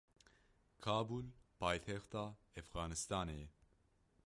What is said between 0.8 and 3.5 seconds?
Kabûl paytexta Efxanistanê ye.